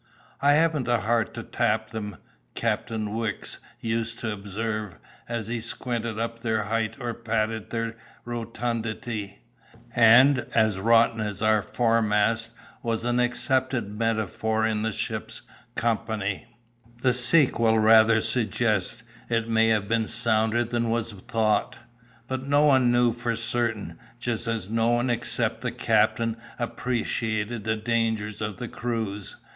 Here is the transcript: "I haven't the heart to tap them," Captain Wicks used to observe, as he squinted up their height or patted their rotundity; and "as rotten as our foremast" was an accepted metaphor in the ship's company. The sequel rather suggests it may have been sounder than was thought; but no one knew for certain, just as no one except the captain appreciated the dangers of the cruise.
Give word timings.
"I 0.41 0.53
haven't 0.53 0.85
the 0.85 1.01
heart 1.01 1.31
to 1.35 1.43
tap 1.43 1.91
them," 1.91 2.15
Captain 2.55 3.13
Wicks 3.13 3.59
used 3.79 4.17
to 4.21 4.33
observe, 4.33 4.95
as 5.29 5.47
he 5.47 5.59
squinted 5.59 6.17
up 6.17 6.39
their 6.39 6.63
height 6.63 6.95
or 6.99 7.13
patted 7.13 7.69
their 7.69 7.95
rotundity; 8.25 9.43
and 9.95 10.39
"as 10.55 10.79
rotten 10.79 11.19
as 11.19 11.43
our 11.43 11.61
foremast" 11.61 12.49
was 12.81 13.05
an 13.05 13.19
accepted 13.19 13.99
metaphor 13.99 14.65
in 14.65 14.81
the 14.81 14.91
ship's 14.91 15.43
company. 15.75 16.47
The 17.03 17.13
sequel 17.13 17.77
rather 17.77 18.21
suggests 18.21 19.03
it 19.29 19.47
may 19.47 19.67
have 19.67 19.87
been 19.87 20.07
sounder 20.07 20.63
than 20.63 20.89
was 20.89 21.11
thought; 21.11 21.75
but 22.27 22.47
no 22.47 22.65
one 22.65 22.91
knew 22.91 23.11
for 23.13 23.35
certain, 23.35 23.99
just 24.19 24.47
as 24.47 24.67
no 24.67 24.87
one 24.89 25.11
except 25.11 25.61
the 25.61 25.71
captain 25.71 26.37
appreciated 26.57 27.65
the 27.65 27.75
dangers 27.75 28.41
of 28.41 28.57
the 28.57 28.67
cruise. 28.67 29.35